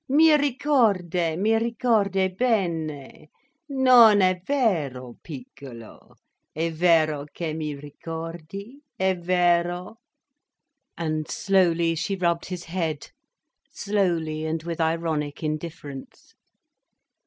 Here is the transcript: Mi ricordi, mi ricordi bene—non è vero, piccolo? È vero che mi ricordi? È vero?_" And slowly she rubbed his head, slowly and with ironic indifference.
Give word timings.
Mi 0.09 0.35
ricordi, 0.35 1.37
mi 1.37 1.55
ricordi 1.59 2.27
bene—non 2.33 4.19
è 4.21 4.41
vero, 4.43 5.15
piccolo? 5.21 6.15
È 6.51 6.71
vero 6.71 7.25
che 7.31 7.53
mi 7.53 7.79
ricordi? 7.79 8.81
È 8.95 9.15
vero?_" 9.15 9.95
And 10.97 11.27
slowly 11.29 11.93
she 11.93 12.15
rubbed 12.15 12.45
his 12.47 12.63
head, 12.63 13.11
slowly 13.69 14.43
and 14.43 14.63
with 14.63 14.81
ironic 14.81 15.43
indifference. 15.43 16.33